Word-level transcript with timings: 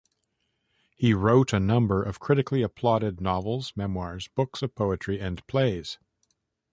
He 0.95 1.13
wrote 1.13 1.53
a 1.53 1.59
number 1.59 2.01
of 2.01 2.19
critically 2.19 2.63
applauded 2.63 3.21
novels, 3.21 3.73
memoirs, 3.75 4.27
books 4.29 4.63
of 4.63 4.73
poetry, 4.73 5.19
and 5.19 5.45
plays. 5.45 5.99